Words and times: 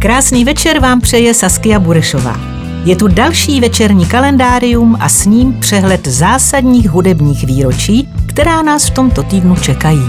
Krásný 0.00 0.44
večer 0.44 0.78
vám 0.78 1.00
přeje 1.00 1.34
Saskia 1.34 1.78
Burešová. 1.78 2.36
Je 2.84 2.96
tu 2.96 3.08
další 3.08 3.60
večerní 3.60 4.06
kalendárium 4.06 4.96
a 5.00 5.08
s 5.08 5.26
ním 5.26 5.60
přehled 5.60 6.08
zásadních 6.08 6.90
hudebních 6.90 7.44
výročí, 7.44 8.08
která 8.26 8.62
nás 8.62 8.86
v 8.86 8.90
tomto 8.90 9.22
týdnu 9.22 9.56
čekají. 9.56 10.02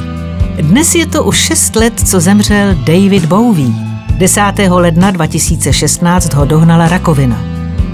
Dnes 0.61 0.95
je 0.95 1.05
to 1.05 1.23
už 1.23 1.37
6 1.37 1.75
let, 1.75 1.93
co 2.09 2.19
zemřel 2.19 2.75
David 2.75 3.25
Bowie. 3.25 3.69
10. 4.17 4.41
ledna 4.69 5.11
2016 5.11 6.33
ho 6.33 6.45
dohnala 6.45 6.87
rakovina. 6.87 7.41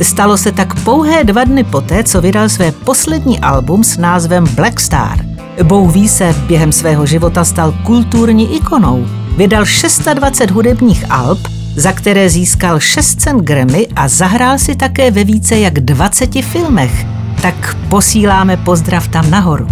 Stalo 0.01 0.37
se 0.37 0.51
tak 0.51 0.83
pouhé 0.83 1.23
dva 1.23 1.43
dny 1.43 1.63
poté, 1.63 2.03
co 2.03 2.21
vydal 2.21 2.49
své 2.49 2.71
poslední 2.71 3.39
album 3.39 3.83
s 3.83 3.97
názvem 3.97 4.47
Black 4.55 4.79
Star. 4.79 5.25
Bowie 5.63 6.09
se 6.09 6.35
během 6.47 6.71
svého 6.71 7.05
života 7.05 7.45
stal 7.45 7.75
kulturní 7.83 8.55
ikonou. 8.55 9.05
Vydal 9.37 9.65
620 9.65 10.51
hudebních 10.51 11.05
alb, 11.09 11.54
za 11.75 11.91
které 11.91 12.29
získal 12.29 12.79
6 12.79 13.21
cen 13.21 13.37
Grammy 13.37 13.87
a 13.95 14.07
zahrál 14.07 14.59
si 14.59 14.75
také 14.75 15.11
ve 15.11 15.23
více 15.23 15.59
jak 15.59 15.73
20 15.79 16.41
filmech. 16.41 17.05
Tak 17.41 17.75
posíláme 17.89 18.57
pozdrav 18.57 19.07
tam 19.07 19.31
nahoru. 19.31 19.67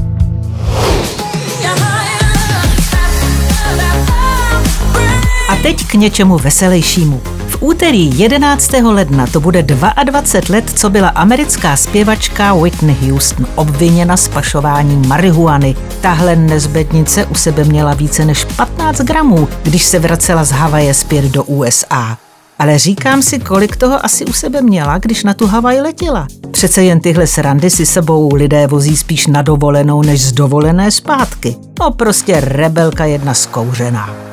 A 5.49 5.55
teď 5.63 5.87
k 5.87 5.93
něčemu 5.93 6.37
veselějšímu. 6.37 7.32
Úterý 7.63 8.19
11. 8.19 8.71
ledna 8.73 9.27
to 9.27 9.39
bude 9.39 9.63
22 9.63 10.55
let, 10.55 10.71
co 10.75 10.89
byla 10.89 11.07
americká 11.07 11.77
zpěvačka 11.77 12.53
Whitney 12.53 12.95
Houston 13.09 13.45
obviněna 13.55 14.17
z 14.17 14.27
pašování 14.27 15.07
marihuany. 15.07 15.75
Tahle 16.01 16.35
nezbednice 16.35 17.25
u 17.25 17.35
sebe 17.35 17.63
měla 17.63 17.93
více 17.93 18.25
než 18.25 18.45
15 18.45 19.01
gramů, 19.01 19.47
když 19.63 19.85
se 19.85 19.99
vracela 19.99 20.43
z 20.43 20.51
Havaje 20.51 20.93
zpět 20.93 21.25
do 21.25 21.43
USA. 21.43 22.17
Ale 22.59 22.79
říkám 22.79 23.21
si, 23.21 23.39
kolik 23.39 23.75
toho 23.75 24.05
asi 24.05 24.25
u 24.25 24.33
sebe 24.33 24.61
měla, 24.61 24.97
když 24.97 25.23
na 25.23 25.33
tu 25.33 25.47
Havaj 25.47 25.81
letěla. 25.81 26.27
Přece 26.51 26.83
jen 26.83 26.99
tyhle 26.99 27.27
srandy 27.27 27.69
si 27.69 27.85
sebou 27.85 28.35
lidé 28.35 28.67
vozí 28.67 28.97
spíš 28.97 29.27
na 29.27 29.41
dovolenou, 29.41 30.01
než 30.01 30.21
z 30.21 30.31
dovolené 30.31 30.91
zpátky. 30.91 31.55
No 31.79 31.91
prostě 31.91 32.39
rebelka 32.39 33.05
jedna 33.05 33.33
zkouřená. 33.33 34.32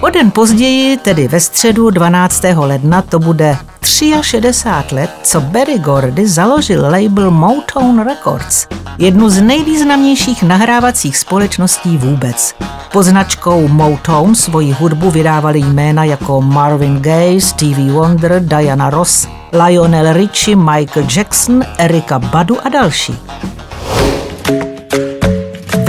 O 0.00 0.10
den 0.10 0.30
později, 0.30 0.96
tedy 0.96 1.28
ve 1.28 1.40
středu 1.40 1.90
12. 1.90 2.44
ledna, 2.54 3.02
to 3.02 3.18
bude 3.18 3.56
63 3.82 4.94
let, 4.94 5.10
co 5.22 5.40
Barry 5.40 5.78
Gordy 5.78 6.28
založil 6.28 6.82
label 6.82 7.30
Motown 7.30 8.04
Records, 8.04 8.66
jednu 8.98 9.30
z 9.30 9.40
nejvýznamnějších 9.40 10.42
nahrávacích 10.42 11.18
společností 11.18 11.96
vůbec. 11.96 12.54
Pod 12.92 13.02
značkou 13.02 13.68
Motown 13.68 14.34
svoji 14.34 14.72
hudbu 14.72 15.10
vydávali 15.10 15.58
jména 15.58 16.04
jako 16.04 16.40
Marvin 16.40 17.00
Gaye, 17.02 17.40
Stevie 17.40 17.92
Wonder, 17.92 18.42
Diana 18.44 18.90
Ross, 18.90 19.28
Lionel 19.64 20.12
Richie, 20.12 20.56
Michael 20.56 21.06
Jackson, 21.16 21.62
Erika 21.78 22.18
Badu 22.18 22.66
a 22.66 22.68
další. 22.68 23.18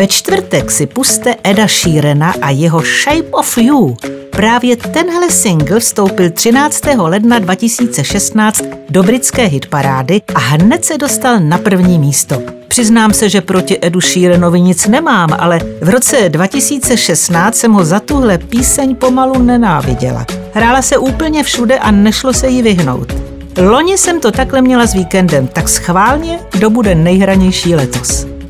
Ve 0.02 0.08
čtvrtek 0.08 0.72
si 0.72 0.86
puste 0.86 1.36
Eda 1.44 1.68
Sheerana 1.68 2.34
a 2.42 2.50
jeho 2.50 2.82
Shape 2.82 3.30
of 3.32 3.58
You. 3.58 3.98
Právě 4.30 4.76
tenhle 4.76 5.30
single 5.30 5.80
vstoupil 5.80 6.30
13. 6.30 6.82
ledna 6.98 7.40
2016 7.40 8.64
do 8.90 9.04
britské 9.04 9.46
hitparády 9.46 10.22
a 10.36 10.40
hned 10.40 10.86
se 10.86 10.98
dostal 10.98 11.40
na 11.40 11.58
první 11.58 12.00
místo. 12.00 12.42
Přiznám 12.68 13.14
se, 13.14 13.30
že 13.30 13.42
proti 13.42 13.78
Edu 13.82 14.02
Sheeranovi 14.02 14.62
nic 14.62 14.88
nemám, 14.88 15.30
ale 15.40 15.60
v 15.82 15.90
roce 15.90 16.30
2016 16.30 17.56
jsem 17.56 17.74
ho 17.74 17.86
za 17.86 18.00
tuhle 18.00 18.38
píseň 18.38 18.96
pomalu 18.96 19.42
nenáviděla. 19.42 20.26
Hrála 20.54 20.82
se 20.82 20.98
úplně 20.98 21.44
všude 21.44 21.80
a 21.80 21.92
nešlo 21.92 22.34
se 22.34 22.48
jí 22.48 22.62
vyhnout. 22.62 23.14
Loni 23.58 23.98
jsem 23.98 24.20
to 24.20 24.32
takhle 24.32 24.62
měla 24.62 24.86
s 24.86 24.94
víkendem, 24.94 25.48
tak 25.48 25.70
schválně, 25.70 26.40
kdo 26.52 26.70
bude 26.70 26.96
nejhranější 26.96 27.76
letos 27.76 28.41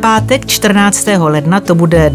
pátek 0.00 0.46
14. 0.46 1.06
ledna 1.18 1.60
to 1.60 1.74
bude 1.74 2.12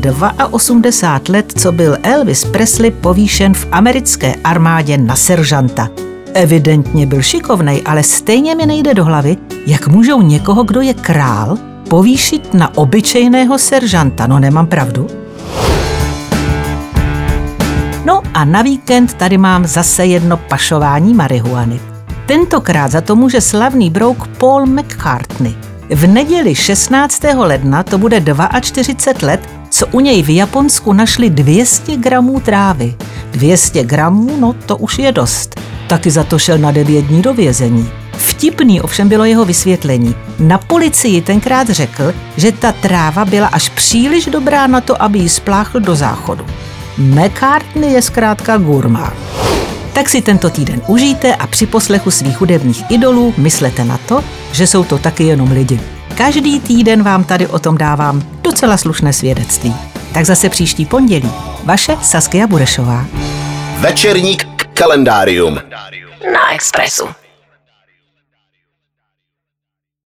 82 0.51 1.34
let, 1.34 1.53
co 1.57 1.72
byl 1.72 1.97
Elvis 2.03 2.46
Presley 2.46 2.91
povýšen 2.91 3.53
v 3.53 3.68
americké 3.72 4.35
armádě 4.44 4.97
na 4.97 5.16
seržanta. 5.16 5.90
Evidentně 6.34 7.06
byl 7.06 7.22
šikovnej, 7.22 7.81
ale 7.85 8.03
stejně 8.03 8.56
mi 8.56 8.66
nejde 8.66 8.94
do 8.94 9.06
hlavy, 9.06 9.38
jak 9.68 9.88
můžou 9.88 10.22
někoho, 10.22 10.63
kdo 10.63 10.81
je 10.81 10.94
král, 10.94 11.57
povýšit 11.90 12.53
na 12.53 12.78
obyčejného 12.78 13.57
seržanta. 13.57 14.28
No 14.28 14.40
nemám 14.40 14.68
pravdu? 14.68 15.07
No 18.06 18.22
a 18.34 18.45
na 18.45 18.62
víkend 18.62 19.13
tady 19.13 19.38
mám 19.38 19.66
zase 19.66 20.06
jedno 20.06 20.38
pašování 20.38 21.13
marihuany. 21.13 21.79
Tentokrát 22.25 22.91
za 22.91 23.01
to 23.01 23.16
může 23.16 23.41
slavný 23.41 23.90
brouk 23.90 24.28
Paul 24.28 24.66
McCartney– 24.66 25.56
v 25.90 26.07
neděli 26.07 26.56
16. 26.56 27.23
ledna 27.35 27.84
to 27.84 27.97
bude 27.97 28.23
42 28.62 29.28
let, 29.28 29.50
co 29.69 29.88
u 29.88 30.00
něj 30.00 30.23
v 30.23 30.35
Japonsku 30.35 30.94
našli 30.94 31.29
200 31.29 31.97
gramů 31.97 32.40
trávy. 32.40 32.96
200 33.31 33.84
gramů, 33.84 34.38
no 34.40 34.53
to 34.53 34.78
už 34.78 35.00
je 35.00 35.12
dost. 35.12 35.59
Taky 35.88 36.12
za 36.12 36.24
to 36.24 36.40
šel 36.40 36.57
na 36.57 36.72
9 36.72 37.01
dní 37.01 37.22
do 37.22 37.34
vězení. 37.34 37.90
Vtipný 38.18 38.81
ovšem 38.81 39.09
bylo 39.09 39.25
jeho 39.25 39.45
vysvětlení. 39.45 40.16
Na 40.40 40.57
policii 40.57 41.22
tenkrát 41.22 41.69
řekl, 41.69 42.13
že 42.38 42.51
ta 42.51 42.72
tráva 42.72 43.25
byla 43.25 43.47
až 43.47 43.69
příliš 43.69 44.25
dobrá 44.25 44.68
na 44.68 44.81
to, 44.81 45.01
aby 45.01 45.19
ji 45.19 45.29
spláchl 45.29 45.79
do 45.79 45.95
záchodu. 45.95 46.45
McCartney 46.97 47.91
je 47.94 48.01
zkrátka 48.01 48.57
gurmán. 48.57 49.13
Tak 49.95 50.09
si 50.09 50.22
tento 50.22 50.50
týden 50.50 50.81
užijte 50.88 51.35
a 51.35 51.47
při 51.47 51.66
poslechu 51.66 52.11
svých 52.11 52.38
hudebních 52.38 52.91
idolů 52.91 53.33
myslete 53.38 53.83
na 53.85 53.97
to, 53.97 54.23
že 54.51 54.67
jsou 54.67 54.83
to 54.83 54.97
taky 54.97 55.23
jenom 55.23 55.51
lidi. 55.51 55.79
Každý 56.17 56.59
týden 56.59 57.03
vám 57.03 57.23
tady 57.23 57.47
o 57.47 57.59
tom 57.59 57.78
dávám 57.78 58.22
docela 58.41 58.78
slušné 58.78 59.13
svědectví. 59.13 59.75
Tak 60.13 60.25
zase 60.25 60.50
příští 60.50 60.85
pondělí. 60.85 61.31
Vaše 61.63 61.97
Saskia 62.01 62.47
Burešová. 62.47 63.06
Večerník 63.79 64.47
kalendárium. 64.73 65.59
Na 66.33 66.53
Expressu. 66.53 67.25